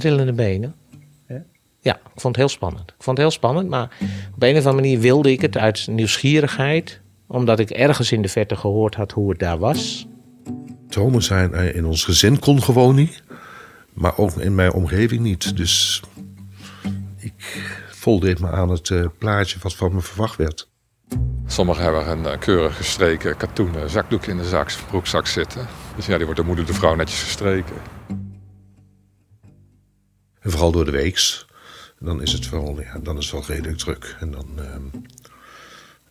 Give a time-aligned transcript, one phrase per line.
[0.00, 0.74] trillende benen.
[1.82, 2.88] Ja, ik vond het heel spannend.
[2.88, 3.90] Ik vond het heel spannend, maar
[4.34, 7.00] op een of andere manier wilde ik het uit nieuwsgierigheid.
[7.26, 10.06] Omdat ik ergens in de verte gehoord had hoe het daar was.
[10.88, 13.22] Dromen zijn eh, in ons gezin kon gewoon niet.
[13.92, 15.56] Maar ook in mijn omgeving niet.
[15.56, 16.02] Dus
[17.16, 17.32] ik
[17.90, 20.68] voldeed me aan het eh, plaatje wat van me verwacht werd.
[21.46, 25.66] Sommigen hebben een uh, keurig gestreken katoenen zakdoek in de zak, broekzak zitten.
[25.96, 27.76] Dus ja, die wordt de moeder de vrouw netjes gestreken.
[30.40, 31.46] En vooral door de weeks.
[31.98, 34.16] Dan is het wel, ja, dan is het wel redelijk druk.
[34.20, 34.82] En dan ehm,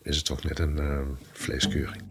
[0.02, 2.02] is het toch net een ehm, vleeskeuring.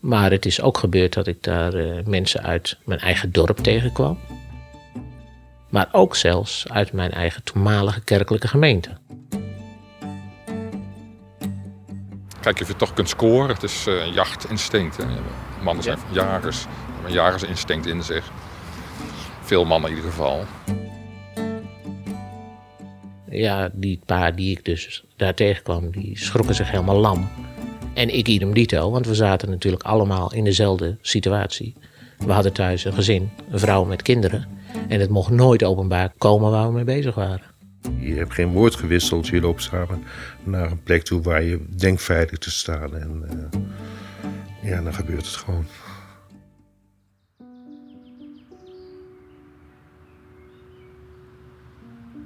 [0.00, 4.18] Maar het is ook gebeurd dat ik daar uh, mensen uit mijn eigen dorp tegenkwam.
[5.70, 8.90] Maar ook zelfs uit mijn eigen toenmalige kerkelijke gemeente.
[12.40, 13.48] Kijk, of je toch kunt scoren.
[13.48, 14.96] Het is uh, jachtinstinct.
[14.96, 15.04] Hè.
[15.62, 16.24] Mannen zijn ja.
[16.24, 16.64] jagers.
[16.64, 18.30] Hebben een jagersinstinct in zich.
[19.48, 20.44] Veel mannen in ieder geval.
[23.30, 27.28] Ja, die paar die ik dus daar tegenkwam, die schrokken zich helemaal lam.
[27.94, 31.74] En ik idem dito, want we zaten natuurlijk allemaal in dezelfde situatie.
[32.18, 34.46] We hadden thuis een gezin, een vrouw met kinderen.
[34.88, 37.46] En het mocht nooit openbaar komen waar we mee bezig waren.
[37.98, 40.02] Je hebt geen woord gewisseld, je loopt samen
[40.44, 42.96] naar een plek toe waar je denkt veilig te staan.
[42.96, 43.24] En
[44.62, 45.66] uh, ja, dan gebeurt het gewoon.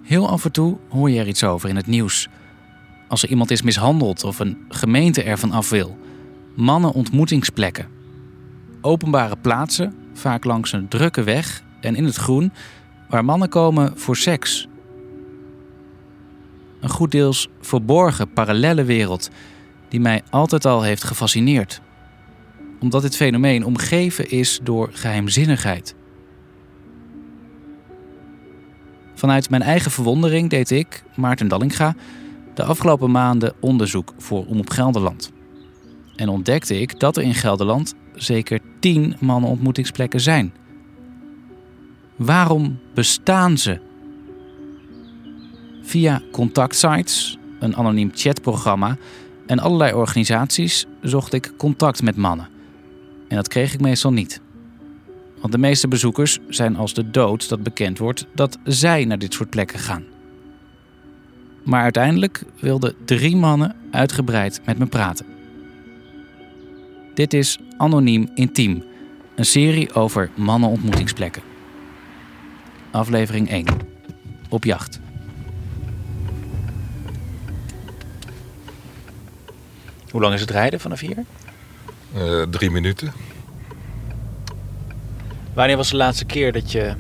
[0.03, 2.29] Heel af en toe hoor je er iets over in het nieuws.
[3.09, 5.99] Als er iemand is mishandeld of een gemeente ervan af wil.
[6.55, 7.87] Mannen-ontmoetingsplekken.
[8.81, 12.53] Openbare plaatsen, vaak langs een drukke weg en in het groen,
[13.09, 14.69] waar mannen komen voor seks.
[16.81, 19.31] Een goed deels verborgen parallelle wereld
[19.89, 21.81] die mij altijd al heeft gefascineerd.
[22.81, 25.95] Omdat dit fenomeen omgeven is door geheimzinnigheid.
[29.23, 31.95] Vanuit mijn eigen verwondering deed ik, Maarten Dallinga,
[32.55, 35.33] de afgelopen maanden onderzoek voor Omroep Gelderland.
[36.17, 40.53] En ontdekte ik dat er in Gelderland zeker tien mannenontmoetingsplekken zijn.
[42.17, 43.81] Waarom bestaan ze?
[45.83, 48.97] Via contactsites, een anoniem chatprogramma
[49.47, 52.49] en allerlei organisaties zocht ik contact met mannen.
[53.29, 54.42] En dat kreeg ik meestal niet.
[55.43, 59.35] Want de meeste bezoekers zijn als de dood dat bekend wordt dat zij naar dit
[59.35, 60.05] soort plekken gaan.
[61.65, 65.27] Maar uiteindelijk wilden drie mannen uitgebreid met me praten.
[67.15, 68.85] Dit is Anoniem Intiem,
[69.35, 71.43] een serie over mannenontmoetingsplekken.
[72.91, 73.67] Aflevering 1.
[74.49, 75.01] Op jacht.
[80.11, 81.25] Hoe lang is het rijden vanaf hier?
[82.17, 83.32] Uh, drie minuten.
[85.55, 86.95] Wanneer was de laatste keer dat je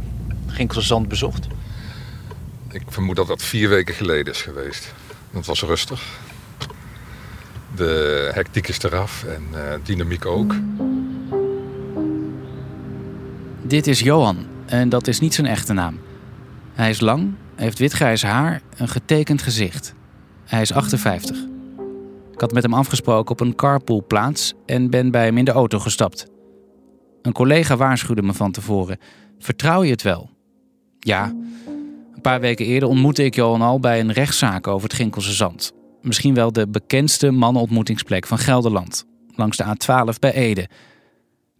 [0.46, 1.46] Ginkelse Zand bezocht?
[2.70, 4.92] Ik vermoed dat dat vier weken geleden is geweest.
[5.30, 6.02] Het was rustig.
[7.76, 10.54] De hectiek is eraf en uh, dynamiek ook.
[13.62, 16.00] Dit is Johan en dat is niet zijn echte naam.
[16.72, 19.94] Hij is lang, heeft witgrijs haar, een getekend gezicht.
[20.44, 21.36] Hij is 58.
[22.32, 25.78] Ik had met hem afgesproken op een carpoolplaats en ben bij hem in de auto
[25.78, 26.31] gestapt.
[27.22, 28.98] Een collega waarschuwde me van tevoren.
[29.38, 30.30] Vertrouw je het wel?
[30.98, 31.34] Ja.
[32.14, 35.72] Een paar weken eerder ontmoette ik Johan al bij een rechtszaak over het Ginkelse Zand.
[36.02, 39.06] Misschien wel de bekendste mannenontmoetingsplek van Gelderland.
[39.34, 40.68] Langs de A12 bij Ede.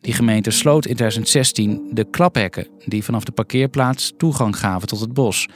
[0.01, 5.13] Die gemeente sloot in 2016 de klaphekken die vanaf de parkeerplaats toegang gaven tot het
[5.13, 5.49] bos.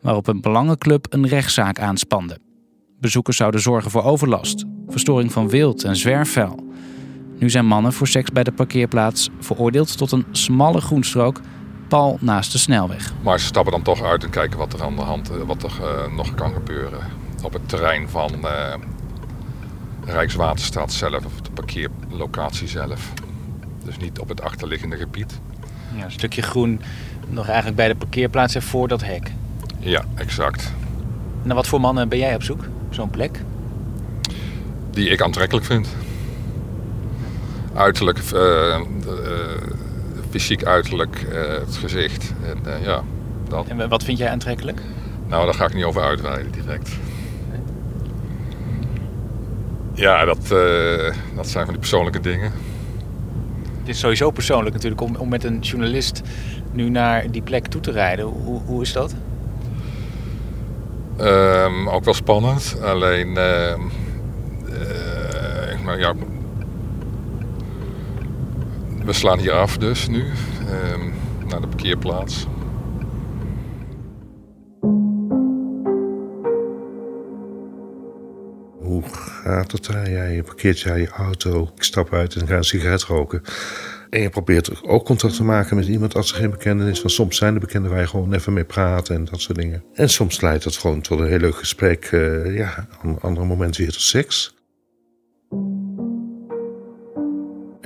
[0.00, 2.38] Waarop een belangenclub een rechtszaak aanspande.
[3.00, 6.65] Bezoekers zouden zorgen voor overlast, verstoring van wild en zwerfvuil.
[7.38, 11.40] Nu zijn mannen voor seks bij de parkeerplaats veroordeeld tot een smalle groenstrook
[11.88, 13.12] pal naast de snelweg.
[13.22, 15.62] Maar ze stappen dan toch uit en kijken wat er aan de hand eh, wat
[15.62, 17.00] er, uh, nog kan gebeuren
[17.42, 18.74] op het terrein van uh,
[20.04, 23.12] Rijkswaterstaat zelf of de parkeerlocatie zelf.
[23.84, 25.40] Dus niet op het achterliggende gebied.
[25.96, 26.80] Ja, een stukje groen
[27.28, 29.32] nog eigenlijk bij de parkeerplaats en voor dat hek.
[29.78, 30.72] Ja, exact.
[31.42, 32.64] Naar wat voor mannen ben jij op zoek?
[32.90, 33.40] Zo'n plek?
[34.90, 35.88] Die ik aantrekkelijk vind
[37.76, 38.80] uiterlijk, uh,
[40.30, 42.32] fysiek uiterlijk, uh, het gezicht.
[42.44, 43.02] En, ja,
[43.48, 43.66] dat.
[43.66, 44.80] en wat vind jij aantrekkelijk?
[45.26, 46.90] Nou, daar ga ik niet over uitweiden direct.
[49.94, 50.48] Ja, dat,
[51.34, 52.52] dat zijn van die persoonlijke dingen.
[53.78, 56.22] Het is sowieso persoonlijk natuurlijk om, om met een journalist
[56.72, 58.24] nu naar die plek toe te rijden.
[58.24, 59.14] Hoe, hoe is dat?
[61.20, 62.76] Um, ook wel spannend.
[62.82, 63.74] Alleen, uh,
[65.84, 66.14] uh, ja,
[69.06, 70.24] we slaan hier af dus nu
[70.68, 71.00] ehm,
[71.48, 72.46] naar de parkeerplaats.
[78.80, 80.10] Hoe gaat het daar?
[80.10, 83.42] Ja, je parkeert jij je auto, ik stap uit en ga een sigaret roken.
[84.10, 87.02] En je probeert ook contact te maken met iemand als er geen bekende is.
[87.02, 89.84] Want soms zijn de bekenden waar je gewoon even mee praat en dat soort dingen.
[89.94, 92.10] En soms leidt dat gewoon tot een heel leuk gesprek.
[92.10, 94.54] Uh, ja, een andere momenten weer tot seks.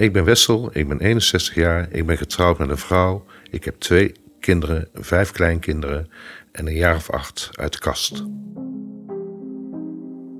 [0.00, 3.24] Ik ben Wessel, ik ben 61 jaar, ik ben getrouwd met een vrouw.
[3.50, 6.08] Ik heb twee kinderen, vijf kleinkinderen
[6.52, 8.24] en een jaar of acht uit de kast.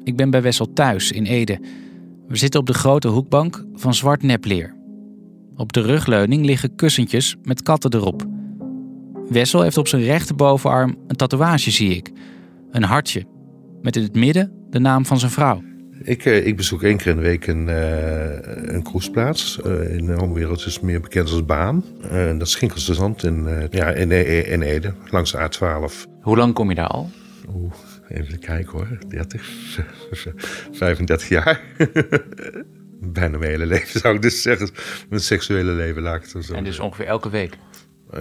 [0.02, 1.60] Ik ben bij Wessel thuis in Ede.
[2.28, 4.74] We zitten op de grote hoekbank van zwart nepleer.
[5.56, 8.24] Op de rugleuning liggen kussentjes met katten erop.
[9.28, 12.10] Wessel heeft op zijn rechterbovenarm een tatoeage, zie ik.
[12.70, 13.24] Een hartje,
[13.82, 15.69] met in het midden de naam van zijn vrouw.
[16.02, 19.60] Ik, eh, ik bezoek één keer in de week een, uh, een cruiseplaats.
[19.66, 21.84] Uh, in de homewereld is meer bekend als Baan.
[22.10, 24.10] dat is Ginkelse Zand in, ja, in,
[24.46, 26.10] in Ede, langs de A12.
[26.20, 27.10] Hoe lang kom je daar al?
[27.54, 27.72] Oeh,
[28.08, 28.98] even kijken hoor.
[29.08, 29.48] 30,
[30.72, 31.60] 35 jaar.
[33.00, 34.70] Bijna mijn hele leven zou ik dus zeggen.
[35.08, 36.54] Mijn seksuele leven laat ik het zo.
[36.54, 37.56] En dus ongeveer elke week?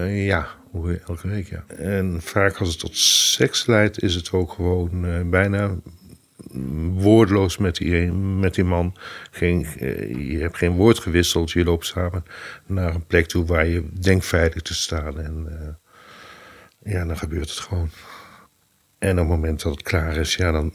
[0.07, 1.63] ja, ongeveer elke week ja.
[1.77, 5.75] En vaak als het tot seks leidt is het ook gewoon bijna
[6.93, 8.95] woordloos met die, met die man.
[9.31, 11.51] Geen, eh, je hebt geen woord gewisseld.
[11.51, 12.23] Je loopt samen
[12.65, 15.19] naar een plek toe waar je denkt veilig te staan.
[15.19, 17.89] En uh, ja, dan gebeurt het gewoon.
[18.97, 20.71] En op het moment dat het klaar is, ja, dan,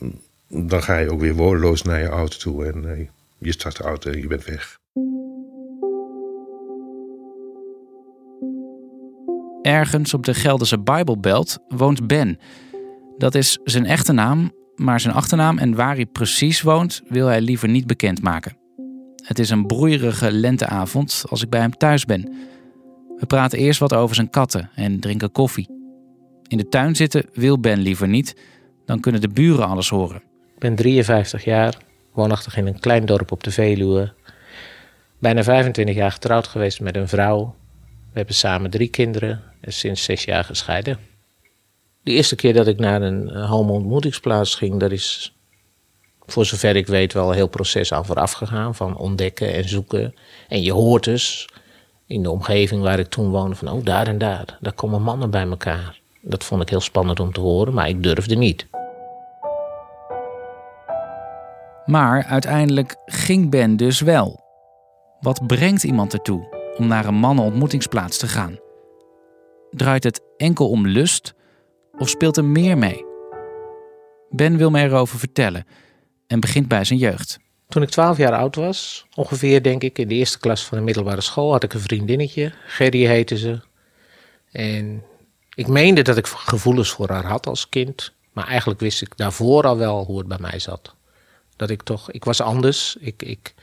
[0.49, 2.67] dan ga je ook weer woordloos naar je auto toe.
[2.67, 3.06] En uh,
[3.38, 4.79] je start de auto en je bent weg.
[9.62, 12.38] Ergens op de Gelderse Bijbelbelt woont Ben.
[13.17, 17.41] Dat is zijn echte naam, maar zijn achternaam en waar hij precies woont wil hij
[17.41, 18.56] liever niet bekendmaken.
[19.23, 22.32] Het is een broeierige lenteavond als ik bij hem thuis ben.
[23.19, 25.69] We praten eerst wat over zijn katten en drinken koffie.
[26.47, 28.37] In de tuin zitten wil Ben liever niet,
[28.85, 30.23] dan kunnen de buren alles horen.
[30.55, 31.76] Ik ben 53 jaar,
[32.12, 34.12] woonachtig in een klein dorp op de Veluwe.
[35.19, 37.55] Bijna 25 jaar getrouwd geweest met een vrouw.
[38.12, 40.99] We hebben samen drie kinderen en sinds zes jaar gescheiden.
[42.04, 45.36] De eerste keer dat ik naar een eh, homo-ontmoetingsplaats ging, dat is
[46.26, 48.74] voor zover ik weet wel een heel proces aan vooraf gegaan.
[48.74, 50.14] Van ontdekken en zoeken.
[50.48, 51.48] En je hoort dus
[52.06, 55.30] in de omgeving waar ik toen woonde van, oh daar en daar, daar komen mannen
[55.30, 56.00] bij elkaar.
[56.20, 58.66] Dat vond ik heel spannend om te horen, maar ik durfde niet.
[61.84, 64.42] Maar uiteindelijk ging Ben dus wel.
[65.20, 68.58] Wat brengt iemand ertoe om naar een mannenontmoetingsplaats te gaan?
[69.70, 71.34] Draait het enkel om lust
[71.99, 73.05] of speelt er meer mee?
[74.31, 75.67] Ben wil me erover vertellen
[76.26, 77.38] en begint bij zijn jeugd.
[77.69, 80.85] Toen ik 12 jaar oud was, ongeveer denk ik, in de eerste klas van de
[80.85, 82.52] middelbare school, had ik een vriendinnetje.
[82.67, 83.61] Gerry heette ze.
[84.50, 85.02] En
[85.55, 88.12] ik meende dat ik gevoelens voor haar had als kind.
[88.32, 90.94] Maar eigenlijk wist ik daarvoor al wel hoe het bij mij zat.
[91.56, 92.97] Dat ik toch, ik was anders.
[93.00, 93.55] Ik, ik,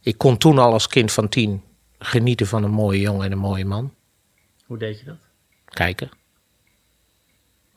[0.00, 1.62] ik kon toen al als kind van tien
[1.98, 3.94] genieten van een mooie jongen en een mooie man.
[4.66, 5.18] Hoe deed je dat?
[5.64, 6.10] Kijken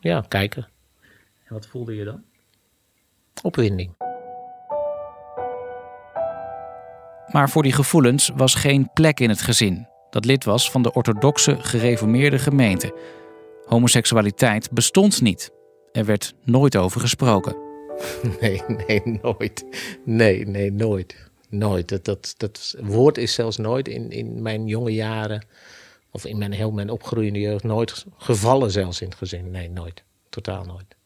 [0.00, 0.68] ja, kijken.
[1.44, 2.24] En wat voelde je dan?
[3.42, 3.94] Opwinding.
[7.32, 9.88] Maar voor die gevoelens was geen plek in het gezin.
[10.10, 12.94] Dat lid was van de orthodoxe gereformeerde gemeente.
[13.64, 15.50] Homoseksualiteit bestond niet.
[15.92, 17.56] Er werd nooit over gesproken.
[18.40, 19.64] Nee, nee, nooit.
[20.04, 21.30] Nee, nee, nooit.
[21.48, 21.88] Nooit.
[21.88, 25.46] Dat, dat, dat woord is zelfs nooit in, in mijn jonge jaren
[26.10, 29.50] of in mijn heel mijn opgroeiende jeugd nooit gevallen zelfs in het gezin.
[29.50, 30.02] Nee, nooit.
[30.28, 30.96] Totaal nooit.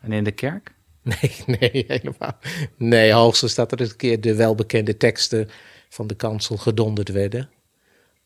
[0.00, 0.74] En in de kerk?
[1.20, 2.38] Nee, nee, helemaal.
[2.76, 5.48] Nee, hoogstens dat er een keer de welbekende teksten
[5.88, 7.50] van de kansel gedonderd werden.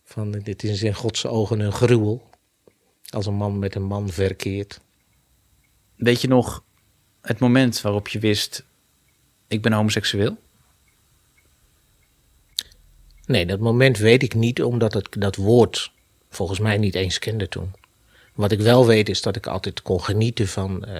[0.04, 2.30] Van dit is in Gods ogen een gruwel.
[3.08, 4.80] Als een man met een man verkeert.
[5.96, 6.64] Weet je nog
[7.20, 8.64] het moment waarop je wist:
[9.48, 10.36] ik ben homoseksueel?
[13.26, 15.92] Nee, dat moment weet ik niet, omdat het, dat woord
[16.30, 17.72] volgens mij niet eens kende toen.
[18.34, 20.94] Wat ik wel weet is dat ik altijd kon genieten van uh,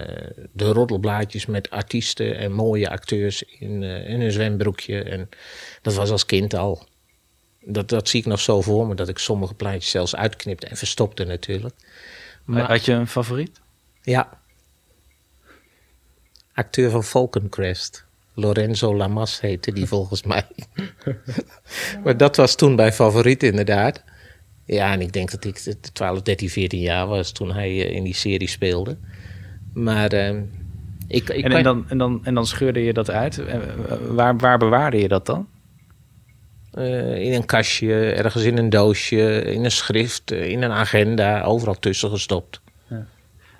[0.52, 5.02] de roddelblaadjes met artiesten en mooie acteurs in, uh, in een zwembroekje.
[5.02, 5.28] En
[5.82, 6.86] dat was als kind al.
[7.64, 10.76] Dat, dat zie ik nog zo voor me, dat ik sommige plaatjes zelfs uitknipte en
[10.76, 11.74] verstopte natuurlijk.
[12.44, 13.60] Maar, Had je een favoriet?
[14.02, 14.38] Ja.
[16.52, 18.04] Acteur van Falconcrest.
[18.34, 20.46] Lorenzo Lamas heette die volgens mij.
[22.04, 24.02] maar dat was toen mijn favoriet inderdaad.
[24.74, 25.56] Ja, en ik denk dat ik
[25.92, 28.96] 12, 13, 14 jaar was toen hij uh, in die serie speelde.
[29.72, 30.36] Maar uh,
[31.06, 33.38] ik, ik en, en, dan, en, dan, en dan scheurde je dat uit.
[33.38, 33.58] Eh,
[34.08, 35.48] waar, waar bewaarde je dat dan?
[36.74, 41.78] Uh, in een kastje, ergens in een doosje, in een schrift, in een agenda, overal
[41.78, 42.60] tussen gestopt.
[42.88, 43.06] Ja.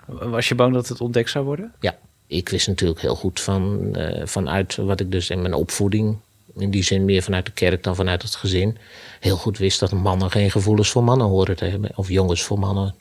[0.05, 1.73] Was je bang dat het ontdekt zou worden?
[1.79, 6.17] Ja, ik wist natuurlijk heel goed van, eh, vanuit wat ik dus in mijn opvoeding,
[6.55, 8.77] in die zin meer vanuit de kerk dan vanuit het gezin,
[9.19, 11.91] heel goed wist dat mannen geen gevoelens voor mannen horen te hebben.
[11.95, 12.95] Of jongens voor mannen.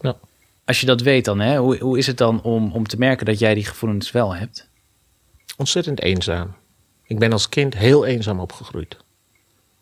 [0.00, 0.14] Nou,
[0.64, 3.26] Als je dat weet dan, hè, hoe, hoe is het dan om, om te merken
[3.26, 4.68] dat jij die gevoelens wel hebt?
[5.56, 6.54] ontzettend eenzaam.
[7.04, 8.96] Ik ben als kind heel eenzaam opgegroeid.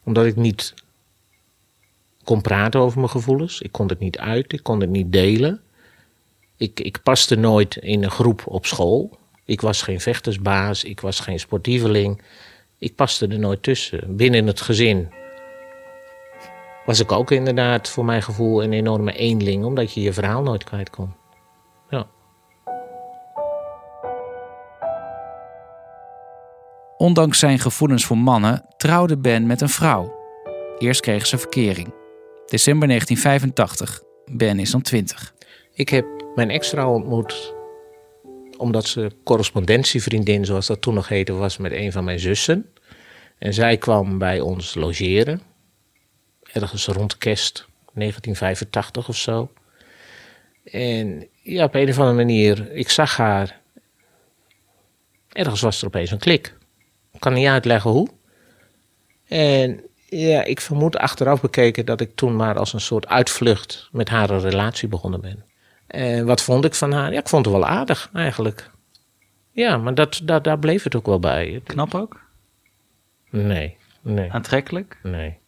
[0.02, 0.74] Omdat ik niet
[2.24, 3.60] kon praten over mijn gevoelens.
[3.60, 5.60] Ik kon het niet uit, ik kon het niet delen.
[6.56, 9.18] Ik, ik paste nooit in een groep op school.
[9.44, 12.22] Ik was geen vechtersbaas, ik was geen sportieveling.
[12.78, 14.16] Ik paste er nooit tussen.
[14.16, 15.08] Binnen het gezin
[16.86, 20.64] was ik ook inderdaad voor mijn gevoel een enorme eenling, omdat je je verhaal nooit
[20.64, 21.14] kwijt kon.
[21.88, 22.06] Ja.
[26.96, 30.14] Ondanks zijn gevoelens voor mannen trouwde Ben met een vrouw.
[30.78, 31.94] Eerst kregen ze verkering.
[32.46, 34.02] December 1985.
[34.24, 35.34] Ben is dan 20.
[35.74, 37.54] Ik heb mijn ex-vrouw ontmoet
[38.56, 42.73] omdat ze correspondentievriendin, zoals dat toen nog heette, was met een van mijn zussen.
[43.38, 45.40] En zij kwam bij ons logeren,
[46.42, 49.52] ergens rond kerst 1985 of zo.
[50.64, 53.61] En ja, op een of andere manier, ik zag haar.
[55.32, 56.56] Ergens was er opeens een klik.
[57.12, 58.08] Ik kan niet uitleggen hoe.
[59.28, 64.08] En ja, ik vermoed achteraf bekeken dat ik toen maar als een soort uitvlucht met
[64.08, 65.44] haar een relatie begonnen ben.
[65.94, 67.12] En wat vond ik van haar?
[67.12, 68.70] Ja, ik vond het wel aardig eigenlijk.
[69.50, 71.60] Ja, maar dat, dat, daar bleef het ook wel bij.
[71.64, 72.20] Knap ook?
[73.30, 74.98] Nee, nee, Aantrekkelijk?
[75.02, 75.38] nee.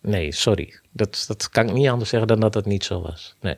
[0.00, 0.80] Nee, sorry.
[0.90, 3.34] Dat, dat kan ik niet anders zeggen dan dat het niet zo was.
[3.40, 3.56] Nee,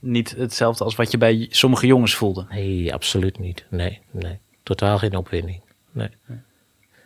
[0.00, 2.46] Niet hetzelfde als wat je bij sommige jongens voelde.
[2.48, 3.66] nee absoluut niet.
[3.70, 4.38] Nee, nee.
[4.62, 5.60] Totaal geen opwinding.
[5.92, 6.10] Nee.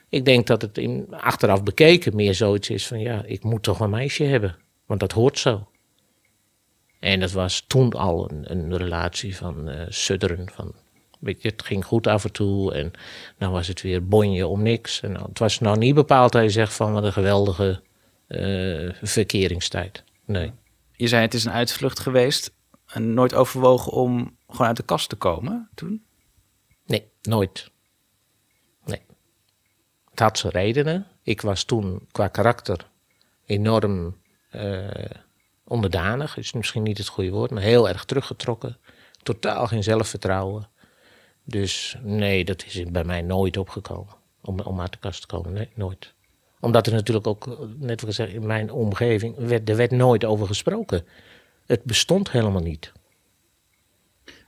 [0.08, 3.80] Ik denk dat het in, achteraf bekeken meer zoiets is van ja, ik moet toch
[3.80, 4.56] een meisje hebben.
[4.86, 5.68] Want dat hoort zo.
[7.00, 10.50] En dat was toen al een, een relatie van eh sudderen.
[10.52, 10.74] Van,
[11.18, 12.90] weet je, het ging goed af en toe en
[13.38, 15.00] nou was het weer bonje om niks.
[15.02, 17.82] En het was nou niet bepaald dat je zegt van wat een geweldige
[18.26, 20.04] eh, verkeringstijd.
[20.24, 20.52] Nee.
[20.92, 22.52] Je zei het is een uitvlucht geweest.
[22.86, 26.04] En nooit overwogen om gewoon uit de kast te komen toen?
[26.86, 27.70] Nee, nooit.
[28.84, 29.02] Nee.
[30.10, 31.06] Het had zijn redenen.
[31.22, 32.88] Ik was toen qua karakter
[33.46, 34.16] enorm
[34.50, 34.88] eh,
[35.70, 38.78] onderdanig, is misschien niet het goede woord, maar heel erg teruggetrokken.
[39.22, 40.68] Totaal geen zelfvertrouwen.
[41.44, 44.14] Dus nee, dat is bij mij nooit opgekomen.
[44.42, 46.14] Om, om uit de kast te komen, nee, nooit.
[46.60, 50.46] Omdat er natuurlijk ook, eh, net zeg, in mijn omgeving, werd, er werd nooit over
[50.46, 51.06] gesproken.
[51.66, 52.92] Het bestond helemaal niet.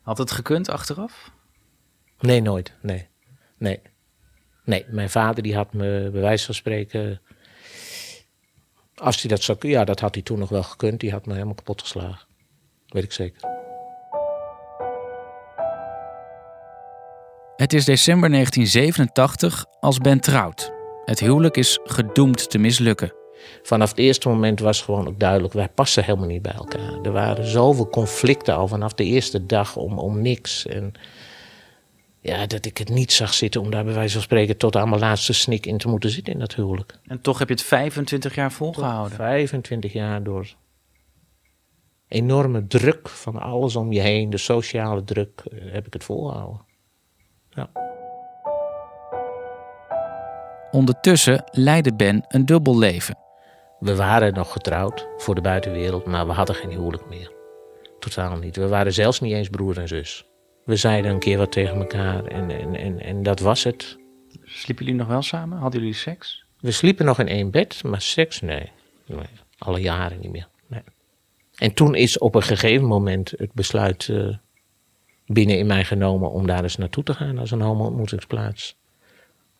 [0.02, 1.32] Had het gekund achteraf?
[2.20, 2.72] Nee, nooit.
[2.80, 3.08] Nee.
[3.58, 3.80] Nee.
[4.64, 7.20] Nee, mijn vader die had me bij wijze van spreken.
[9.02, 11.00] Als hij dat zou kunnen, ja, dat had hij toen nog wel gekund.
[11.00, 12.26] Die had me helemaal kapot geslagen.
[12.88, 13.40] Weet ik zeker.
[17.56, 20.72] Het is december 1987 als Ben trouwt.
[21.04, 23.12] Het huwelijk is gedoemd te mislukken.
[23.62, 27.00] Vanaf het eerste moment was gewoon ook duidelijk, wij passen helemaal niet bij elkaar.
[27.02, 30.66] Er waren zoveel conflicten al vanaf de eerste dag om, om niks.
[30.66, 30.92] En
[32.22, 34.88] ja, dat ik het niet zag zitten om daar bij wijze van spreken tot aan
[34.88, 36.98] mijn laatste snik in te moeten zitten in dat huwelijk.
[37.06, 39.16] En toch heb je het 25 jaar volgehouden.
[39.16, 40.54] 25 jaar door
[42.08, 46.60] enorme druk van alles om je heen, de sociale druk, eh, heb ik het volgehouden.
[47.50, 47.70] Ja.
[50.70, 53.18] Ondertussen leidde Ben een dubbel leven.
[53.78, 57.32] We waren nog getrouwd voor de buitenwereld, maar we hadden geen huwelijk meer.
[57.98, 58.56] Totaal niet.
[58.56, 60.26] We waren zelfs niet eens broer en zus.
[60.64, 63.98] We zeiden een keer wat tegen elkaar en, en, en, en dat was het.
[64.44, 65.58] Sliepen jullie nog wel samen?
[65.58, 66.44] Hadden jullie seks?
[66.60, 68.70] We sliepen nog in één bed, maar seks, nee.
[69.06, 69.26] nee.
[69.58, 70.48] Alle jaren niet meer.
[70.66, 70.82] Nee.
[71.56, 74.28] En toen is op een gegeven moment het besluit eh,
[75.26, 78.76] binnen in mij genomen om daar eens naartoe te gaan als een homo-ontmoetingsplaats.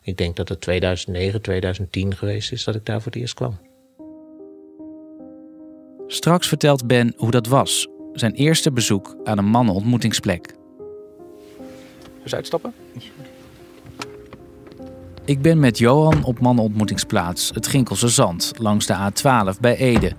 [0.01, 3.59] Ik denk dat het 2009, 2010 geweest is dat ik daar voor het eerst kwam.
[6.07, 7.87] Straks vertelt Ben hoe dat was.
[8.13, 10.53] Zijn eerste bezoek aan een mannenontmoetingsplek.
[12.23, 12.73] Dus uitstappen?
[15.25, 20.13] Ik ben met Johan op mannenontmoetingsplaats, het Ginkelse Zand, langs de A12 bij Ede,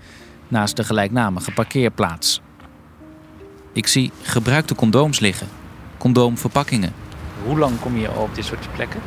[0.48, 2.40] naast de gelijknamige parkeerplaats.
[3.72, 5.46] Ik zie gebruikte condooms liggen,
[5.98, 6.92] condoomverpakkingen.
[7.44, 9.00] Hoe lang kom je op dit soort plekken?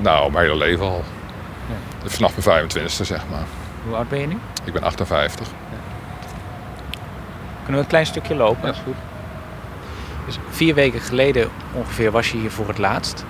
[0.00, 1.02] Nou, mijn hele leven al.
[2.02, 3.44] Dus vanaf mijn 25e, zeg maar.
[3.84, 4.36] Hoe oud ben je nu?
[4.64, 5.48] Ik ben 58.
[7.56, 8.60] Kunnen we een klein stukje lopen?
[8.60, 8.66] Ja.
[8.66, 9.15] Dat is goed.
[10.26, 13.24] Dus vier weken geleden ongeveer was je hier voor het laatst.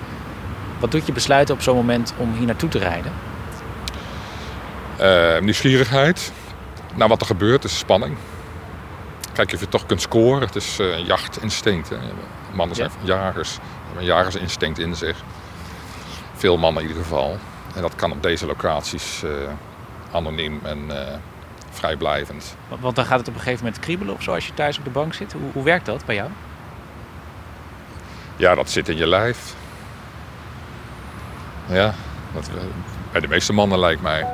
[0.79, 3.13] Wat doet je besluiten op zo'n moment om hier naartoe te rijden?
[4.97, 6.33] Eh, nieuwsgierigheid
[6.95, 8.17] naar wat er gebeurt, is spanning.
[9.33, 10.47] Kijk, of je toch kunt scoren.
[10.47, 11.89] Het is uh, jachtinstinct.
[11.89, 11.97] Hè.
[12.53, 13.59] Mannen zijn jagers.
[13.85, 15.17] Hebben een jagersinstinct in zich.
[16.35, 17.39] Veel mannen in ieder geval.
[17.75, 19.31] En dat kan op deze locaties uh,
[20.13, 20.91] anoniem en
[21.71, 22.57] vrijblijvend.
[22.81, 24.85] Want dan gaat het op een gegeven moment kriebelen of zo als je thuis op
[24.85, 25.33] de bank zit.
[25.33, 26.31] Hoe, hoe werkt dat bij jou?
[28.37, 29.55] Ja, dat zit in je lijf.
[31.69, 31.95] Ja,
[32.35, 32.51] dat,
[33.13, 34.27] bij de meeste mannen lijkt mij.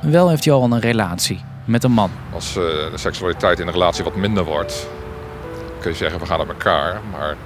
[0.00, 2.10] Wel heeft al een relatie met een man.
[2.32, 4.88] Als uh, de seksualiteit in een relatie wat minder wordt,
[5.80, 7.00] kun je zeggen we gaan uit elkaar.
[7.10, 7.36] Maar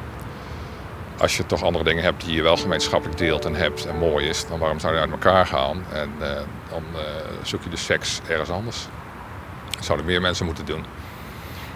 [1.19, 4.29] als je toch andere dingen hebt die je wel gemeenschappelijk deelt en hebt en mooi
[4.29, 5.85] is, dan waarom zou je uit elkaar gaan?
[5.93, 6.27] En uh,
[6.71, 7.01] dan uh,
[7.43, 8.87] zoek je de seks ergens anders.
[9.71, 10.85] Dat zouden meer mensen moeten doen.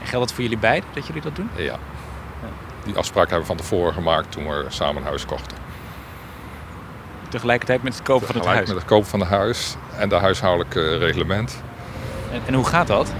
[0.02, 1.50] Geldt dat voor jullie beiden, dat jullie dat doen?
[1.57, 1.78] Ja.
[2.85, 5.57] Die afspraak hebben we van tevoren gemaakt toen we samen een huis kochten.
[7.28, 8.69] Tegelijkertijd met het kopen van het huis?
[8.69, 11.62] met het kopen van het huis en de huishoudelijke reglement.
[12.33, 13.12] En, en hoe gaat dat?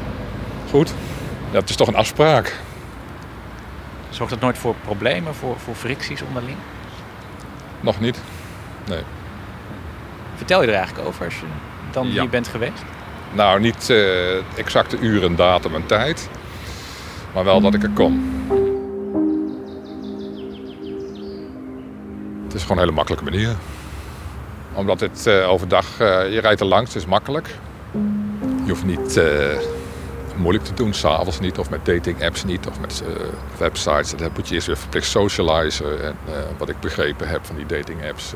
[0.71, 0.93] Goed.
[1.51, 2.57] Ja, het is toch een afspraak.
[4.11, 6.57] Zorgt dat nooit voor problemen, voor, voor fricties onderling?
[7.81, 8.21] Nog niet.
[8.87, 9.03] Nee.
[10.37, 11.47] Vertel je er eigenlijk over als je
[11.91, 12.21] dan Ja.
[12.21, 12.83] hier bent geweest?
[13.33, 16.29] Nou, niet eh, exacte uren, datum en tijd.
[17.35, 18.39] Maar wel dat ik er kom.
[22.45, 23.57] Het is gewoon een hele makkelijke manier.
[24.73, 27.49] Omdat het eh, overdag, eh, je rijdt er langs, het is makkelijk.
[28.65, 29.59] Je hoeft niet eh,
[30.37, 33.03] moeilijk te doen, s'avonds niet, of met dating apps niet, of met
[33.59, 34.17] websites.
[34.17, 36.05] Dat moet je eerst weer verplicht socializen.
[36.05, 36.17] En
[36.59, 38.35] wat ik begrepen heb van die dating apps,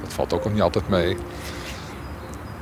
[0.00, 1.16] dat valt ook nog niet altijd mee.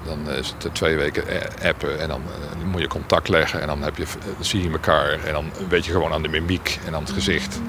[0.07, 3.61] Dan is het eh, twee weken eh, appen en dan eh, moet je contact leggen
[3.61, 6.29] en dan, heb je, dan zie je elkaar en dan weet je gewoon aan de
[6.29, 7.61] mimiek en aan het gezicht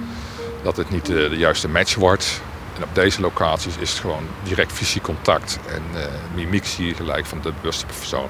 [0.64, 2.42] dat het niet de juiste match wordt.
[2.76, 5.82] En op deze locaties is het gewoon direct fysiek contact en
[6.36, 8.28] mimiek zie je gelijk van de bewuste persoon.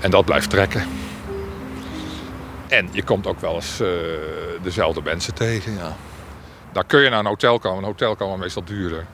[0.00, 0.86] En dat blijft trekken.
[2.68, 3.82] En je komt ook wel eens
[4.62, 5.96] dezelfde mensen tegen, ja.
[6.72, 7.78] Daar kun je naar een hotel komen.
[7.78, 9.06] Een hotel kan wel meestal duurder.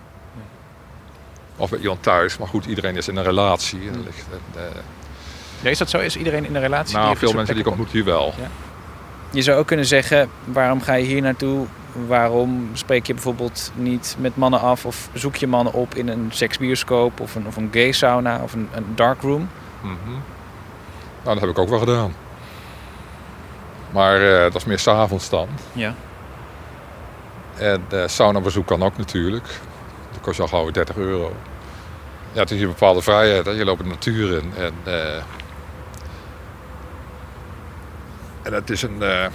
[1.61, 2.39] Of bij iemand thuis.
[2.39, 3.81] Maar goed, iedereen is in een relatie.
[3.81, 4.63] En er ligt, eh,
[5.61, 5.99] Ja, is dat zo?
[5.99, 6.97] Is iedereen in een relatie?
[6.97, 8.35] nou, veel mensen die ik ontmoet hier wel.
[9.31, 11.67] Je zou ook kunnen zeggen, waarom ga je hier naartoe?
[12.07, 16.29] Waarom spreek je bijvoorbeeld niet met mannen af of zoek je mannen op in een
[16.33, 19.49] seksbioscoop of een, of een gay sauna of een, een darkroom?
[19.81, 20.11] Mhm.
[21.23, 22.15] Nou, dat heb ik ook wel gedaan.
[23.91, 25.49] Maar eh, dat is meer s'avonds dan.
[25.73, 25.95] Ja.
[27.57, 29.45] En uh, saunabezoek kan ook natuurlijk.
[30.29, 31.37] Kost al gauw weer 30 euro.
[32.33, 33.47] Ja, het is een bepaalde vrijheid.
[33.47, 34.53] Je loopt de natuur in.
[34.57, 35.17] En, eh,
[38.43, 39.27] en het is een eh,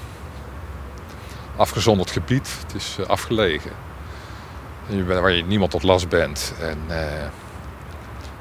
[1.56, 2.58] afgezonderd gebied.
[2.62, 3.72] Het is eh, afgelegen.
[4.90, 6.54] En je bent, waar je niemand tot last bent.
[6.62, 6.78] En,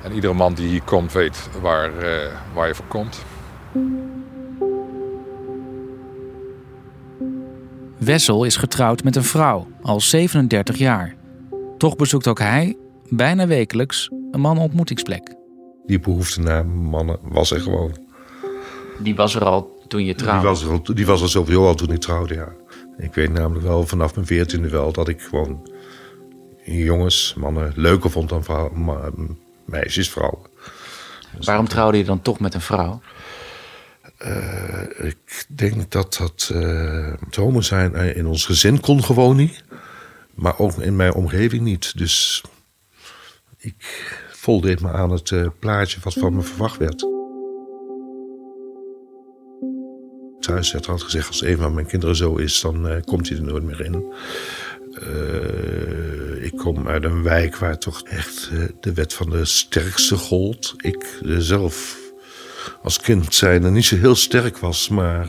[0.03, 1.91] en iedere man die hier komt weet waar,
[2.53, 3.25] waar je voor komt.
[7.99, 11.21] Wessel is getrouwd met een vrouw, al 37 jaar.
[11.83, 12.77] Toch bezoekt ook hij,
[13.09, 15.35] bijna wekelijks, een mannenontmoetingsplek.
[15.87, 17.97] Die behoefte naar mannen was er gewoon.
[18.99, 21.75] Die was er al toen je Die was, er, al- die was er sowieso al
[21.75, 22.53] toen ik trouwde, ja.
[22.99, 25.69] Ik weet namelijk wel vanaf mijn veertiende wel dat ik gewoon
[26.65, 29.11] jongens, mannen leuker vond dan vrouw, ma-
[29.65, 30.41] meisjes, vrouwen.
[31.45, 33.01] Waarom trouwde je dan toch met een vrouw?
[34.19, 39.37] Eh, ik denk dat dat eh het homo zijn eh, in ons gezin kon gewoon
[39.37, 39.65] niet.
[40.35, 41.99] Maar ook in mijn omgeving niet.
[41.99, 42.43] Dus
[43.59, 47.07] ik voldeed me aan het eh, plaatje wat van me verwacht werd.
[50.41, 53.29] Thuis werd er altijd gezegd, als een van mijn kinderen zo is, dan eh, komt
[53.29, 54.13] hij er nooit meer in.
[54.93, 60.75] Eh, ik kom uit een wijk waar toch echt de wet van de sterkste gold.
[60.77, 62.01] Ik zelf
[62.83, 65.27] als kind zijnde niet zo heel sterk was, maar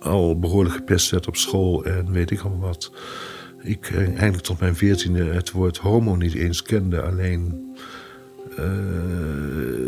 [0.00, 2.92] al behoorlijk gepest werd op school en weet ik al wat.
[3.64, 7.64] Ik eigenlijk tot mijn veertiende het woord homo niet eens kende, alleen
[8.56, 8.66] eh,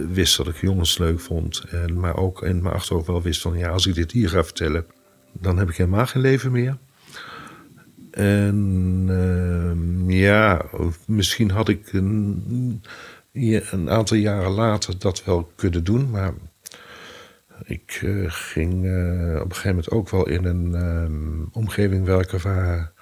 [0.08, 1.64] wist dat ik jongens leuk vond.
[1.70, 4.44] En, maar ook in mijn achterhoofd wel wist van ja, als ik dit hier ga
[4.44, 4.86] vertellen,
[5.32, 6.76] dan heb ik helemaal geen leven meer.
[8.10, 10.64] En ehm, ja,
[11.06, 12.82] misschien had ik een,
[13.70, 16.34] een aantal jaren later dat wel kunnen doen, maar
[17.64, 22.40] ik eh, ging eh, op een gegeven moment ook wel in een ehm, omgeving werken
[22.42, 22.92] waar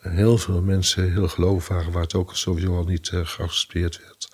[0.00, 4.28] heel veel mensen heel gelovig waren, waar het ook sowieso al niet eh, geaccepteerd werd.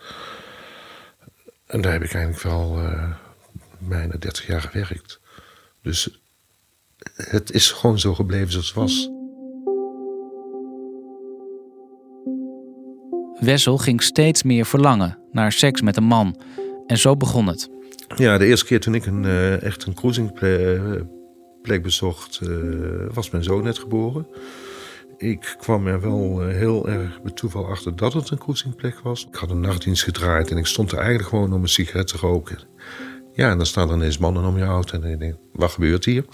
[1.66, 3.10] En daar heb ik eigenlijk wel eh,
[3.78, 5.20] bijna 30 jaar gewerkt.
[5.82, 6.20] Dus
[7.14, 9.10] het is gewoon zo gebleven zoals het was.
[13.40, 16.40] Wessel ging steeds meer verlangen naar seks met een man.
[16.86, 17.70] En zo begon het.
[18.16, 22.40] Ja, de eerste keer toen ik een, eh, echt een cruisingplek bezocht,
[23.12, 24.26] was mijn zoon net geboren.
[25.18, 29.26] Ik kwam er wel eh, heel erg bij toeval achter dat het een cruisingplek was.
[29.26, 32.16] Ik had een nachtdienst gedraaid en ik stond er eigenlijk gewoon om een sigaret te
[32.16, 32.58] roken.
[33.32, 36.04] Ja, en dan staan er ineens mannen om je auto en ik denk, wat gebeurt
[36.04, 36.24] hier?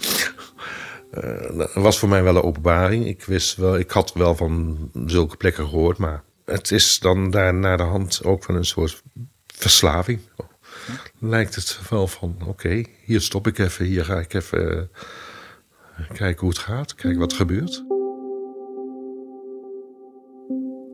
[1.11, 3.05] Uh, dat was voor mij wel een openbaring.
[3.05, 7.53] Ik, wist wel, ik had wel van zulke plekken gehoord, maar het is dan daar
[7.53, 9.01] naar de hand ook van een soort
[9.47, 10.19] verslaving.
[11.19, 14.89] Lijkt het wel van, oké, hier stop ik even, hier ga ik even
[15.99, 17.92] uh, kijken hoe het gaat, kijken wat er gebeurt.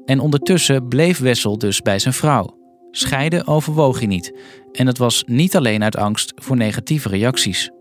[0.10, 2.58] En ondertussen bleef Wessel dus bij zijn vrouw.
[2.92, 4.34] Scheiden overwoog hij niet.
[4.72, 7.72] En dat was niet alleen uit angst voor negatieve reacties.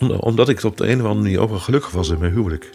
[0.00, 2.70] Omdat ik op de een of andere manier ook wel gelukkig was in mijn huwelijk.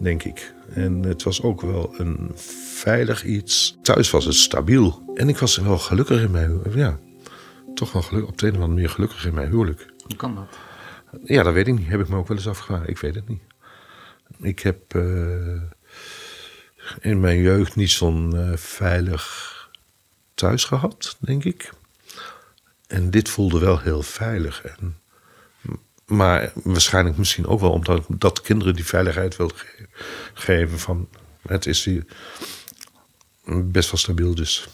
[0.00, 0.54] Denk ik.
[0.74, 2.30] En het was ook wel een
[2.74, 3.76] veilig iets.
[3.82, 5.02] Thuis was het stabiel.
[5.14, 6.74] En ik was wel gelukkig in mijn huwelijk.
[6.74, 6.98] Ja,
[7.74, 9.92] toch wel gelukkig, op de een of andere manier gelukkig in mijn huwelijk.
[10.06, 10.58] Hoe kan dat?
[11.24, 11.88] Ja, dat weet ik niet.
[11.88, 12.88] Heb ik me ook wel eens afgevraagd.
[12.88, 13.42] Ik weet het niet.
[14.40, 15.62] Ik heb uh,
[17.00, 19.56] in mijn jeugd niet zo'n uh, veilig
[20.34, 21.72] thuis gehad, denk ik.
[22.86, 24.62] En dit voelde wel heel veilig.
[24.62, 24.96] En,
[26.06, 29.86] maar waarschijnlijk misschien ook wel omdat dat kinderen die veiligheid wil ge
[30.34, 30.78] geven.
[30.78, 31.08] Van,
[31.46, 32.04] het is hier
[33.44, 34.68] best wel stabiel dus.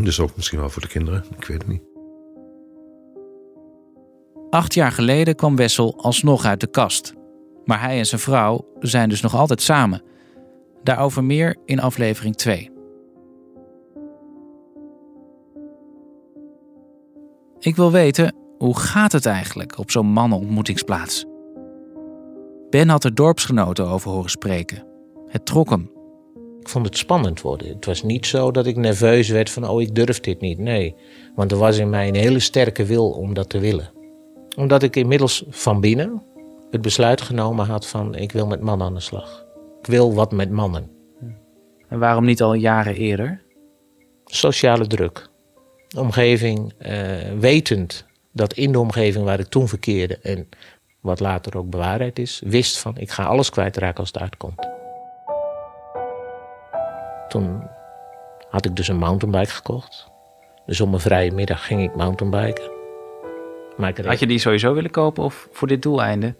[0.00, 1.82] Dus ook misschien wel voor de kinderen, ik weet het niet.
[4.50, 7.12] Acht jaar geleden kwam Wessel alsnog uit de kast.
[7.68, 10.02] Maar hij en zijn vrouw zijn dus nog altijd samen.
[10.82, 12.70] Daarover meer in aflevering 2.
[17.58, 21.24] Ik wil weten, hoe gaat het eigenlijk op zo'n mannenontmoetingsplaats?
[22.70, 24.86] Ben had er dorpsgenoten over horen spreken.
[25.26, 25.90] Het trok hem.
[26.60, 27.68] Ik vond het spannend worden.
[27.68, 30.58] Het was niet zo dat ik nerveus werd van, oh, ik durf dit niet.
[30.58, 30.94] Nee,
[31.34, 33.90] want er was in mij een hele sterke wil om dat te willen.
[34.56, 36.22] Omdat ik inmiddels van binnen
[36.70, 39.44] het besluit genomen had van, ik wil met mannen aan de slag.
[39.80, 40.90] Ik wil wat met mannen.
[41.88, 43.42] En waarom niet al jaren eerder?
[44.24, 45.28] Sociale druk.
[45.96, 50.48] Omgeving, uh, wetend dat in de omgeving waar ik toen verkeerde en
[51.00, 54.68] wat later ook bewaarheid is, wist van ik ga alles kwijtraken als het uitkomt.
[57.28, 57.62] Toen
[58.48, 60.10] had ik dus een mountainbike gekocht.
[60.66, 62.70] Dus om een vrije middag ging ik mountainbiken.
[63.76, 66.34] Maar ik had je die sowieso willen kopen of voor dit doeleinde?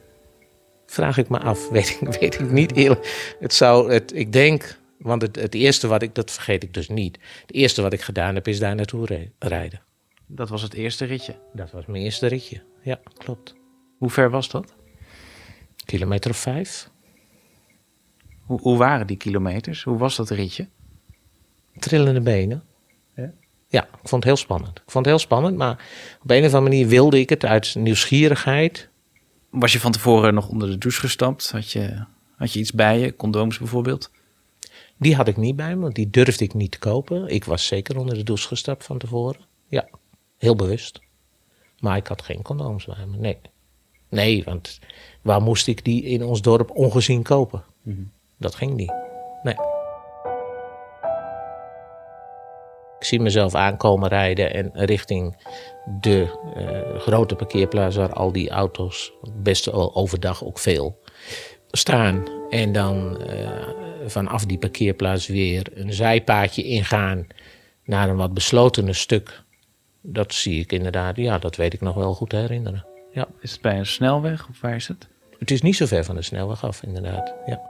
[0.91, 3.35] Vraag ik me af, weet ik, weet ik niet eerlijk.
[3.41, 6.89] Het zou, het, ik denk, want het, het eerste wat ik, dat vergeet ik dus
[6.89, 7.19] niet.
[7.41, 9.83] Het eerste wat ik gedaan heb is daar naartoe rijden.
[10.27, 11.37] Dat was het eerste ritje?
[11.53, 13.55] Dat was mijn eerste ritje, ja, klopt.
[13.99, 14.75] Hoe ver was dat?
[15.85, 16.91] Kilometer of vijf.
[18.41, 19.83] Hoe, hoe waren die kilometers?
[19.83, 20.69] Hoe was dat ritje?
[21.79, 22.65] Trillende benen.
[23.15, 23.33] Ja?
[23.69, 24.77] ja, ik vond het heel spannend.
[24.77, 25.85] Ik vond het heel spannend, maar
[26.23, 28.89] op een of andere manier wilde ik het uit nieuwsgierigheid.
[29.51, 31.51] Was je van tevoren nog onder de douche gestapt?
[31.51, 32.05] Had je,
[32.37, 34.11] had je iets bij je, condooms bijvoorbeeld?
[34.97, 37.29] Die had ik niet bij me, want die durfde ik niet te kopen.
[37.29, 39.41] Ik was zeker onder de douche gestapt van tevoren.
[39.69, 39.89] Ja,
[40.39, 41.01] heel bewust.
[41.79, 43.39] Maar ik had geen condooms bij me, nee.
[44.09, 44.79] Nee, want
[45.23, 47.65] waar moest ik die in ons dorp ongezien kopen?
[47.83, 48.11] Mm -hmm.
[48.37, 48.93] Dat ging niet.
[49.43, 49.78] Nee.
[52.99, 55.37] Ik zie mezelf aankomen rijden en richting
[56.01, 60.99] de uh, grote parkeerplaats waar al die auto's, best overdag ook veel,
[61.71, 62.25] staan.
[62.51, 63.69] En dan uh,
[64.07, 67.27] vanaf die parkeerplaats weer een zijpaadje ingaan
[67.85, 69.43] naar een wat beslotener stuk.
[70.01, 72.87] Dat zie ik inderdaad, ja, dat weet ik nog wel goed te herinneren.
[73.13, 73.29] Ja.
[73.41, 75.09] Is het bij een snelweg of waar is het?
[75.39, 77.35] Het is niet zo ver van de snelweg af, inderdaad.
[77.47, 77.61] Ja.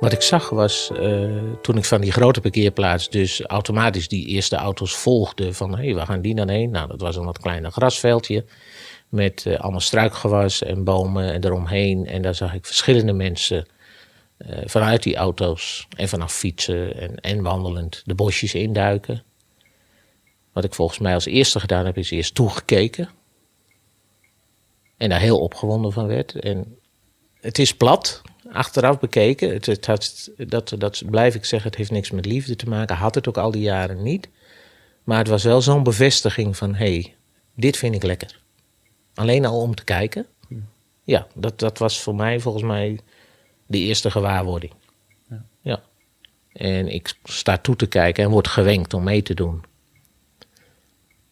[0.00, 4.56] Wat ik zag was, uh, toen ik van die grote parkeerplaats dus automatisch die eerste
[4.56, 6.70] auto's volgde van hé, hey, waar gaan die dan heen?
[6.70, 8.44] Nou, dat was een wat kleiner grasveldje
[9.08, 12.06] met uh, allemaal struikgewas en bomen en eromheen.
[12.06, 13.66] En daar zag ik verschillende mensen
[14.38, 19.22] uh, vanuit die auto's en vanaf fietsen en, en wandelend de bosjes induiken.
[20.52, 23.08] Wat ik volgens mij als eerste gedaan heb, is eerst toegekeken.
[24.96, 26.34] En daar heel opgewonden van werd.
[26.34, 26.78] En
[27.40, 29.52] het is plat, achteraf bekeken.
[29.52, 32.96] Het, het had, dat, dat blijf ik zeggen, het heeft niks met liefde te maken.
[32.96, 34.28] Had het ook al die jaren niet.
[35.04, 37.14] Maar het was wel zo'n bevestiging van, hé, hey,
[37.54, 38.40] dit vind ik lekker.
[39.14, 40.26] Alleen al om te kijken.
[41.04, 43.00] Ja, dat, dat was voor mij volgens mij
[43.66, 44.72] de eerste gewaarwording.
[45.30, 45.44] Ja.
[45.60, 45.82] ja.
[46.52, 49.64] En ik sta toe te kijken en word gewenkt om mee te doen.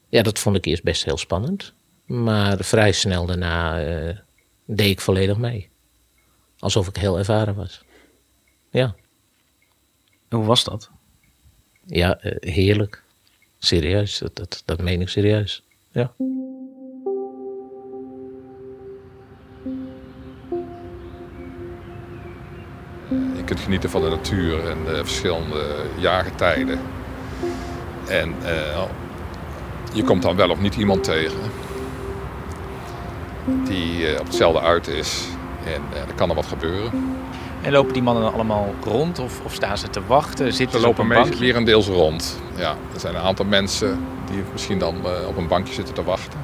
[0.09, 1.73] Ja, dat vond ik eerst best heel spannend.
[2.05, 4.17] Maar vrij snel daarna uh,
[4.67, 5.69] deed ik volledig mee.
[6.59, 7.85] Alsof ik heel ervaren was.
[8.71, 8.95] Ja,
[10.29, 10.91] Hoe was dat?
[11.87, 13.03] ja eh, heerlijk.
[13.59, 15.63] Serieus, dat, dat, dat meen ik serieus.
[15.93, 16.13] Ja.
[23.37, 26.81] Je kunt genieten van de natuur en de verschillende jaargetijden.
[28.09, 28.83] En eh,
[29.93, 31.41] je komt dan wel of niet iemand tegen
[33.65, 35.25] die eh, op hetzelfde uit is.
[35.67, 37.17] En eh, er kan er wat gebeuren.
[37.63, 40.53] En lopen die mannen dan allemaal rond of, of staan ze te wachten?
[40.53, 41.45] Zitten Ze ze op lopen een meestal bankje?
[41.45, 42.37] weer een deels rond.
[42.57, 46.03] Ja, er zijn een aantal mensen die misschien dan eh, op een bankje zitten te
[46.05, 46.39] wachten.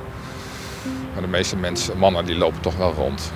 [1.13, 3.33] Maar de meeste mensen, mannen, die lopen toch wel rond.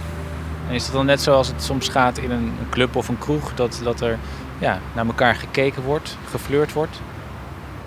[0.68, 3.54] En is het dan net zoals het soms gaat in een club of een kroeg,
[3.54, 4.18] dat, dat er
[4.58, 7.00] ja, naar elkaar gekeken wordt, geflirt wordt?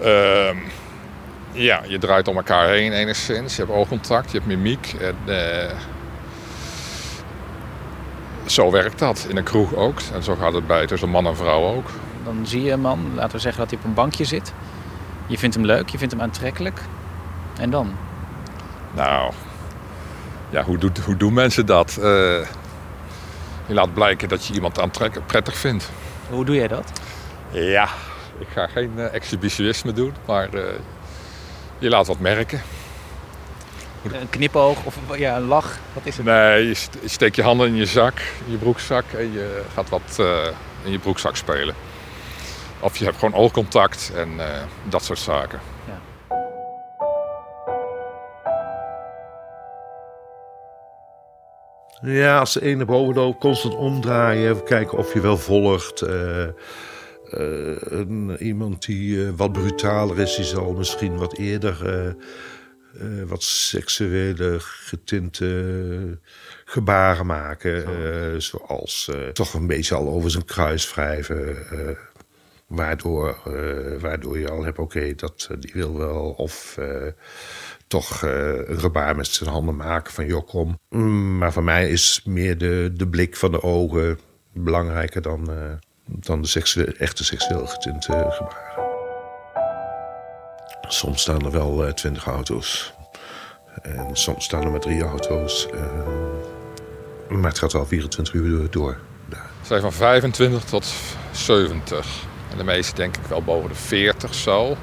[0.01, 0.57] Ehm,
[1.51, 3.55] ja, je draait om elkaar heen enigszins.
[3.55, 4.95] Je hebt oogcontact, je hebt mimiek.
[4.99, 5.71] En, eh,
[8.47, 9.25] zo werkt dat.
[9.29, 9.99] In een kroeg ook.
[10.13, 11.89] En zo gaat het bij tussen man en vrouw ook.
[12.23, 14.53] Dan zie je een man, laten we zeggen dat hij op een bankje zit.
[15.27, 16.81] Je vindt hem leuk, je vindt hem aantrekkelijk.
[17.59, 17.95] En dan?
[18.95, 19.33] Nou,
[20.49, 21.97] ja, hoe, doet, hoe doen mensen dat?
[21.97, 22.03] Eh,
[23.65, 25.89] je laat blijken dat je iemand aantrekkelijk prettig vindt.
[26.29, 26.91] Hoe doe jij dat?
[27.51, 27.89] Ja,
[28.39, 30.63] ik ga geen eh, exhibitionisme doen, maar eh,
[31.77, 32.61] je laat wat merken.
[34.03, 35.77] Een knipoog of ja, een lach?
[35.93, 36.25] Wat is het?
[36.25, 39.61] Nee, je st- je steekt je handen in je zak, in je broekzak en je
[39.73, 40.47] gaat wat eh,
[40.83, 41.75] in je broekzak spelen.
[42.79, 45.59] Of je hebt gewoon oogcontact en eh, dat soort zaken.
[52.01, 54.49] Ja, als de een naar boven loopt, constant omdraaien.
[54.51, 56.01] Even kijken of je wel volgt.
[56.01, 56.51] Eh, eh,
[57.79, 62.15] een- iemand die eh, wat brutaler is, die zal misschien wat eerder
[62.99, 66.19] eh, wat seksuele getinte
[66.65, 67.85] gebaren maken.
[67.85, 71.57] eh, zoals eh, toch een beetje al over zijn kruis wrijven.
[72.67, 73.37] waardoor,
[73.99, 76.29] waardoor je al hebt, oké, dat die wil wel.
[76.37, 76.77] Of
[77.87, 80.79] toch een gebaar met zijn handen maken van joh, kom.
[80.89, 84.19] Mm, Maar voor mij is meer de, de blik van de ogen
[84.53, 85.49] belangrijker dan,
[86.05, 88.86] dan de seksuele, echte seksueel getinte gebaren.
[90.87, 92.93] Soms staan er wel eh, twintig auto's.
[93.81, 95.67] En soms staan er maar drie auto's.
[95.69, 95.81] eh,
[97.29, 98.97] maar het gaat wel 24 uur door.
[99.25, 99.49] daar.
[99.61, 100.93] Ze zijn van 25 tot
[101.31, 102.07] 70.
[102.51, 104.77] En de meeste denk ik wel boven de 40 zo.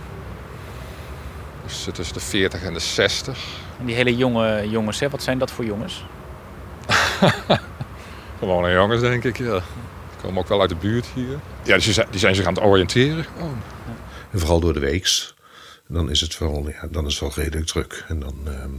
[1.64, 3.38] Dus tussen de 40 en de 60.
[3.78, 5.08] En die hele jonge jongens, hè?
[5.08, 6.04] wat zijn dat voor jongens?
[8.38, 9.44] Gewone jongens denk ik, ja.
[9.52, 9.60] Die
[10.22, 11.38] komen ook wel uit de buurt hier.
[11.62, 13.58] Ja, dus die zijn, die zijn zich aan het oriënteren gewoon.
[14.30, 15.33] En vooral door de weeks.
[15.88, 18.04] Dan is het wel, ja, dan is het wel redelijk druk.
[18.08, 18.74] En dan ehm,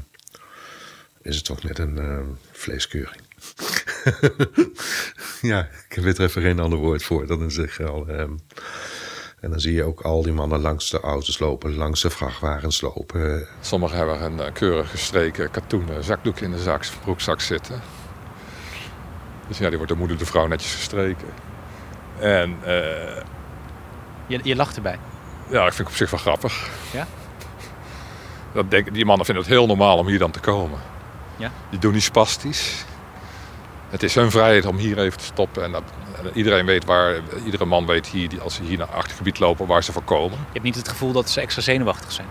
[1.22, 3.22] is het toch net een ehm, vleeskeuring.
[5.42, 7.28] ja, ik weet er even geen ander woord voor.
[7.28, 8.08] Dan is het al.
[8.08, 8.32] ehm,
[9.40, 12.82] en dan zie je ook al die mannen langs de auto's lopen, langs de vrachtwagens
[12.82, 13.48] lopen.
[13.62, 17.82] Sommigen hebben een eh, keurig gestreken katoenen zakdoek in de zak, broekzak zitten.
[19.48, 21.28] Dus ja, die wordt de moeder de vrouw netjes gestreken.
[22.20, 23.24] En eh,
[24.28, 25.00] Je, je lacht erbij.
[25.50, 26.70] Ja, ik vind het op zich wel grappig.
[26.92, 27.08] Ja?
[28.54, 30.80] Dat denk, die mannen vinden het heel normaal om hier dan te komen.
[31.38, 31.52] Ja?
[31.70, 32.86] Die doen niet spastisch.
[33.90, 35.64] Het is hun vrijheid om hier even te stoppen.
[35.64, 35.84] En dat,
[36.24, 39.68] en iedereen weet waar, iedere man weet hier, die- als ze hier naar achtergebied lopen,
[39.68, 40.38] waar ze voor komen.
[40.38, 42.28] Je hebt niet het gevoel dat ze extra zenuwachtig zijn.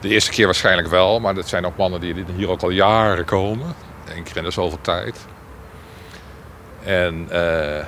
[0.00, 3.24] De eerste keer waarschijnlijk wel, maar dat zijn ook mannen die hier ook al jaren
[3.24, 3.74] komen.
[4.14, 5.26] Eén keer in de zoveel tijd.
[6.84, 7.84] En eh,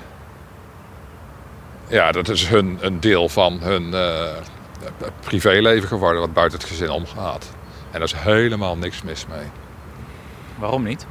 [1.92, 4.36] ja, dat is hun, een deel van hun eh,
[5.20, 7.50] privéleven geworden wat buiten het gezin omgaat.
[7.90, 9.46] En daar is helemaal niks mis mee.
[10.58, 11.06] Waarom niet?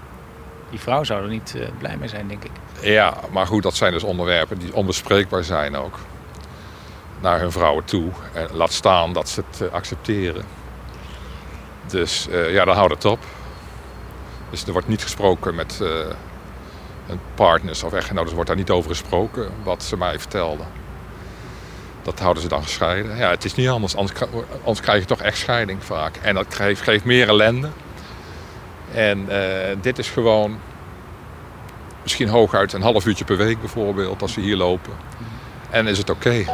[0.69, 2.51] Die vrouw zou er niet eh, blij mee zijn, denk ik.
[2.81, 5.99] Ja, maar goed, dat zijn dus onderwerpen die onbespreekbaar zijn ook.
[7.19, 8.09] Naar hun vrouwen toe.
[8.33, 10.43] En laat staan dat ze het eh, accepteren.
[11.87, 13.19] Dus ja, dan houdt het op.
[14.49, 15.79] Dus er wordt niet gesproken met
[17.35, 18.33] partners of echtgenoten.
[18.33, 20.65] Wordt daar niet over gesproken, wat ze mij vertelden.
[22.01, 23.17] Dat houden ze dan gescheiden.
[23.17, 23.95] Ja, het is niet anders.
[23.95, 26.15] Anders, kri- anders krijg je toch echt scheiding vaak.
[26.15, 27.69] En dat geeft, meer ellende.
[28.93, 30.59] En eh, dit is gewoon
[32.01, 34.93] misschien hooguit een half uurtje per week bijvoorbeeld, als we hier lopen.
[35.69, 36.45] En is het oké.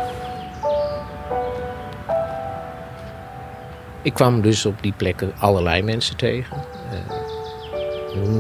[4.02, 6.58] Ik kwam dus op die plekken allerlei mensen tegen.
[6.92, 7.18] Eh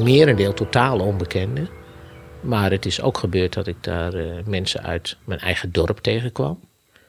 [0.03, 1.69] merendeel totaal onbekenden.
[2.41, 6.59] Maar het is ook gebeurd dat ik daar eh, mensen uit mijn eigen dorp tegenkwam.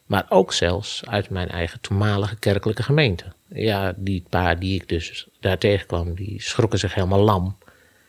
[0.06, 3.24] Maar ook zelfs uit mijn eigen toenmalige kerkelijke gemeente.
[3.48, 7.56] Ja, die paar die ik dus daar tegenkwam, die schrokken zich helemaal lam.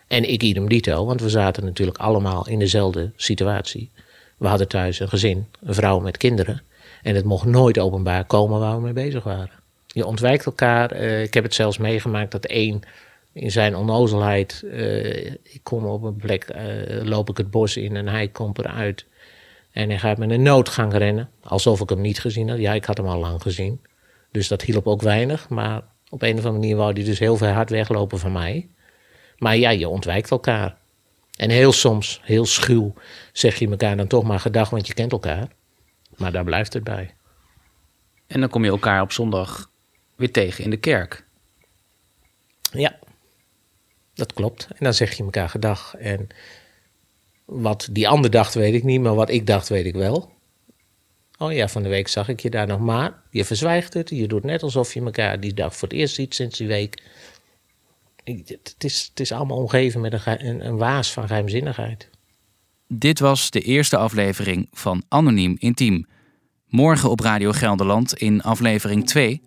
[0.08, 3.92] En ik idem dito, want we zaten natuurlijk allemaal in dezelfde situatie.
[4.38, 6.62] We hadden thuis een gezin, een vrouw met kinderen.
[7.02, 9.60] En het mocht nooit openbaar komen waar we mee bezig waren.
[9.88, 10.92] Je ontwijkt elkaar.
[10.92, 12.82] Eh, ik heb het zelfs meegemaakt dat één
[13.34, 14.64] in zijn onnozelheid.
[14.72, 18.58] eh, ik kom op een plek, eh, loop ik het bos in en hij komt
[18.60, 19.06] eruit.
[19.72, 21.30] En hij gaat met een noodgang rennen.
[21.44, 22.60] Alsof ik hem niet gezien had.
[22.60, 23.82] Ja, ik had hem al lang gezien.
[24.32, 25.50] Dus dat hielp ook weinig.
[25.50, 28.70] Maar op een of andere manier wou hij dus heel ver hard weglopen van mij.
[29.38, 30.78] Maar ja, je ontwijkt elkaar.
[31.38, 32.94] En heel soms, heel schuw,
[33.34, 35.48] zeg je elkaar dan toch maar gedag, want je kent elkaar.
[36.18, 37.14] Maar daar blijft het bij.
[38.28, 39.70] En dan kom je elkaar op zondag
[40.16, 41.28] weer tegen in de kerk.
[44.20, 44.68] Dat klopt.
[44.70, 45.96] En dan zeg je elkaar gedag.
[45.96, 46.28] En
[47.46, 50.32] wat die ander dacht, weet ik niet, maar wat ik dacht, weet ik wel.
[51.38, 53.22] Oh ja, van de week zag ik je daar nog maar.
[53.32, 54.10] Je verzwijgt het.
[54.10, 57.04] Je doet net alsof je elkaar die dag voor het eerst ziet sinds die week.
[58.24, 62.10] Het is, het is allemaal omgeven met een, ge- een, een waas van geheimzinnigheid.
[62.88, 66.08] Dit was de eerste aflevering van Anoniem Intiem.
[66.68, 69.42] Morgen op Radio Gelderland in aflevering 2.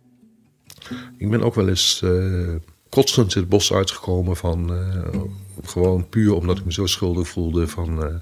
[1.18, 2.54] Ik ben ook wel eens eh
[2.92, 4.74] kotsend het bos uitgekomen van...
[4.74, 5.20] eh,
[5.62, 8.04] gewoon puur omdat ik me zo schuldig voelde van...
[8.04, 8.14] eh,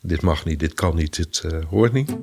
[0.00, 2.16] dit mag niet, dit kan niet, dit eh, hoort niet.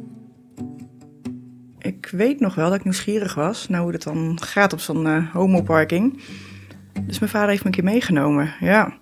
[1.78, 5.26] Ik weet nog wel dat ik nieuwsgierig was naar hoe het dan gaat op zo'n
[5.26, 6.22] homoparking.
[7.02, 8.98] Dus mijn vader heeft me een keer meegenomen, ja.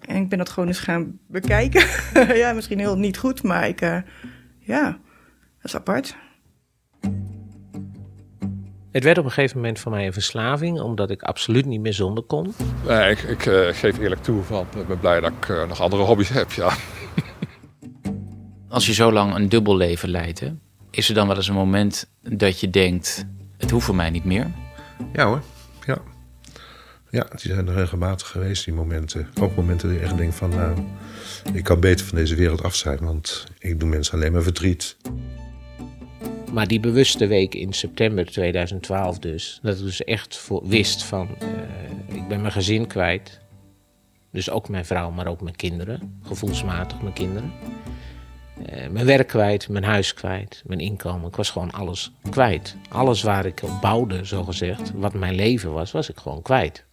[0.00, 1.86] En ik ben dat gewoon eens gaan bekijken.
[2.42, 3.80] ja, misschien heel niet goed, maar ik,
[4.58, 4.98] ja,
[5.56, 6.16] dat is apart.
[8.92, 11.92] Het werd op een gegeven moment voor mij een verslaving, omdat ik absoluut niet meer
[11.92, 12.54] zonder kon.
[12.86, 15.80] Nee, ik, ik eh, geef eerlijk toe, van, ik ben blij dat ik eh, nog
[15.80, 16.52] andere hobby's heb.
[16.52, 16.72] Ja.
[18.68, 20.52] Als je zo lang een dubbel leven leidt, hè,
[20.90, 23.26] is er dan wel eens een moment dat je denkt:
[23.56, 24.50] het hoeft voor mij niet meer?
[25.12, 25.42] Ja hoor,
[25.86, 25.98] ja.
[27.10, 29.28] Ja, die zijn er regelmatig geweest, die momenten.
[29.40, 30.50] Ook momenten dat je echt denkt van...
[30.50, 30.76] nou,
[31.52, 34.96] ik kan beter van deze wereld af zijn, want ik doe mensen alleen maar verdriet.
[36.52, 41.28] Maar die bewuste week in september 2012 dus, dat ik dus echt voor, wist van,
[41.38, 43.40] eh, ik ben mijn gezin kwijt.
[44.30, 47.52] Dus ook mijn vrouw, maar ook mijn kinderen, gevoelsmatig mijn kinderen.
[48.66, 51.28] Eh, mijn werk kwijt, mijn huis kwijt, mijn inkomen.
[51.28, 52.76] Ik was gewoon alles kwijt.
[52.88, 56.84] Alles waar ik op bouwde, zogezegd, wat mijn leven was, was ik gewoon kwijt.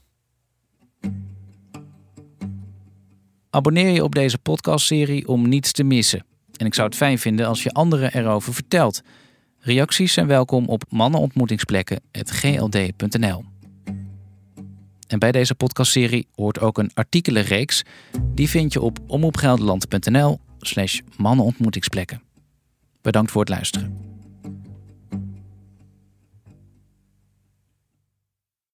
[3.49, 6.25] Abonneer je op deze podcastserie om niets te missen.
[6.57, 9.01] En ik zou het fijn vinden als je anderen erover vertelt.
[9.61, 13.43] Reacties zijn welkom op mannenontmoetingsplekken.gld.nl.
[15.07, 17.83] En bij deze podcastserie hoort ook een artikelenreeks.
[18.33, 22.21] Die vind je op omopgelderland.nl slash mannenontmoetingsplekken.
[23.01, 23.97] Bedankt voor het luisteren.